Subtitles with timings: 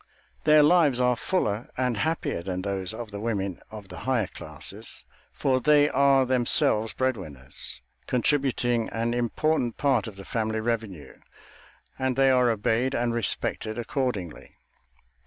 [0.45, 5.03] Their lives are fuller and happier than those of the women of the higher classes,
[5.31, 11.19] for they are themselves bread winners, contributing an important part of the family revenue,
[11.99, 14.55] and they are obeyed and respected accordingly.